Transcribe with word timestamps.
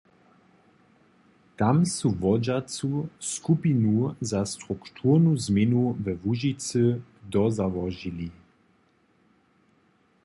Tam 1.57 1.77
su 1.95 2.07
wodźacu 2.21 2.91
skupinu 3.31 3.95
za 4.31 4.41
strukturnu 4.53 5.31
změnu 5.45 5.81
we 6.03 6.13
Łužicy 6.23 6.83
dozałožili. 7.35 8.29